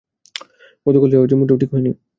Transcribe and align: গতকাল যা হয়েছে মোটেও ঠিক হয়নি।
গতকাল 0.85 1.09
যা 1.11 1.17
হয়েছে 1.19 1.35
মোটেও 1.39 1.59
ঠিক 1.61 1.69
হয়নি। 1.73 1.91